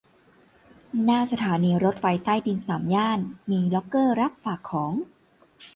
[1.03, 3.19] หน้าสถานีรถไฟใต้ดินสามย่าน
[3.49, 4.93] มีล็อกเกอร์รับฝากของ